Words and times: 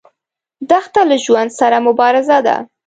دښته 0.69 1.01
له 1.09 1.17
ژوند 1.25 1.49
سره 1.59 1.77
مبارزه 1.87 2.37
ده. 2.47 2.55